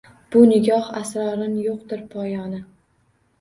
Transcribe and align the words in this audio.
Bu 0.35 0.39
nigoh 0.53 0.87
asrorin 1.01 1.53
yo’qdir 1.67 2.01
poyoni. 2.15 2.63